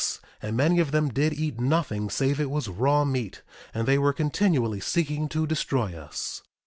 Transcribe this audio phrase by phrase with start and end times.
[0.41, 4.13] And many of them did eat nothing save it was raw meat; and they were
[4.13, 6.41] continually seeking to destroy us.